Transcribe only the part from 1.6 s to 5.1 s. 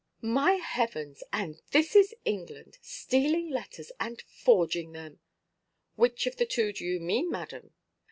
this is England! Stealing letters, and forging